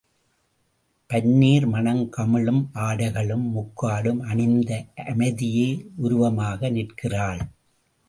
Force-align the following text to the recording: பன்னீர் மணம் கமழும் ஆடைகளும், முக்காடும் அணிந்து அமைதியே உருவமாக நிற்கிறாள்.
பன்னீர் 1.09 1.67
மணம் 1.67 2.09
கமழும் 2.17 2.63
ஆடைகளும், 2.73 3.45
முக்காடும் 3.51 4.21
அணிந்து 4.21 4.85
அமைதியே 5.05 5.69
உருவமாக 5.95 6.69
நிற்கிறாள். 6.69 7.41